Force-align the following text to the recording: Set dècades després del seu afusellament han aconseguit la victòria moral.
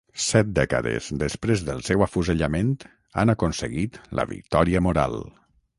Set 0.27 0.47
dècades 0.59 1.09
després 1.23 1.65
del 1.67 1.83
seu 1.89 2.05
afusellament 2.07 2.73
han 3.21 3.35
aconseguit 3.37 4.05
la 4.21 4.31
victòria 4.35 4.85
moral. 4.91 5.23